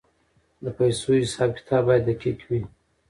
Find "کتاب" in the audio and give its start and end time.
1.57-1.83